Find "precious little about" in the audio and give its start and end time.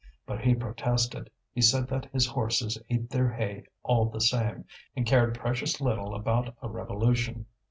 5.37-6.55